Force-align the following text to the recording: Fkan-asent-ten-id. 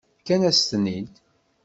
Fkan-asent-ten-id. 0.19 1.13